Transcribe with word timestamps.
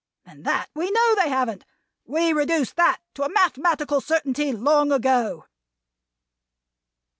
And 0.25 0.45
that 0.45 0.71
we 0.73 0.89
know 0.89 1.13
they 1.13 1.29
haven't. 1.29 1.63
We 2.05 2.33
reduced 2.33 2.75
that 2.75 3.01
to 3.13 3.21
a 3.21 3.29
mathematical 3.29 4.01
certainty 4.01 4.51
long 4.51 4.91
ago!" 4.91 5.45